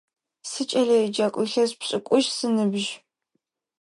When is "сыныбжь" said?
2.37-2.89